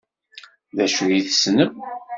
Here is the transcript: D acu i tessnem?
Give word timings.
D 0.75 0.77
acu 0.85 1.03
i 1.17 1.19
tessnem? 1.25 1.73